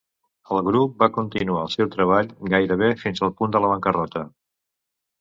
[0.53, 4.29] El grup va continuar el seu treball, gairebé fins al punt de la bancarrota.